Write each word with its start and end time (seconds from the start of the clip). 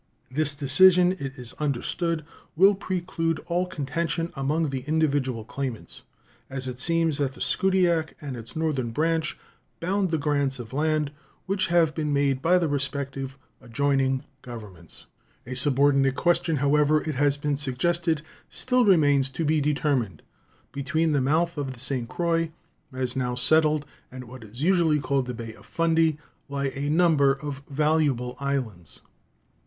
This 0.31 0.55
decision, 0.55 1.11
it 1.19 1.37
is 1.37 1.53
understood, 1.59 2.25
will 2.55 2.73
preclude 2.73 3.37
all 3.45 3.67
contention 3.67 4.33
among 4.35 4.71
the 4.71 4.81
individual 4.87 5.45
claimants, 5.45 6.01
as 6.49 6.67
it 6.67 6.79
seems 6.79 7.19
that 7.19 7.33
the 7.33 7.39
Scoodiac 7.39 8.15
and 8.19 8.35
its 8.35 8.55
northern 8.55 8.89
branch 8.89 9.37
bound 9.79 10.09
the 10.09 10.17
grants 10.17 10.57
of 10.57 10.73
land 10.73 11.11
which 11.45 11.67
have 11.67 11.93
been 11.93 12.11
made 12.11 12.41
by 12.41 12.57
the 12.57 12.67
respective 12.67 13.37
adjoining 13.61 14.23
Governments. 14.41 15.05
A 15.45 15.53
subordinate 15.53 16.15
question, 16.15 16.55
however, 16.55 17.01
it 17.03 17.13
has 17.13 17.37
been 17.37 17.55
suggested, 17.55 18.23
still 18.49 18.85
remains 18.85 19.29
to 19.29 19.45
be 19.45 19.61
determined. 19.61 20.23
Between 20.71 21.11
the 21.11 21.21
mouth 21.21 21.59
of 21.59 21.73
the 21.73 21.79
St. 21.79 22.09
Croix 22.09 22.49
as 22.91 23.15
now 23.15 23.35
settled 23.35 23.85
and 24.11 24.23
what 24.23 24.43
is 24.43 24.63
usually 24.63 24.99
called 24.99 25.27
the 25.27 25.35
Bay 25.35 25.53
of 25.53 25.67
Fundy 25.67 26.17
lie 26.49 26.69
a 26.75 26.89
number 26.89 27.33
of 27.33 27.61
valuable 27.69 28.35
islands. 28.39 29.01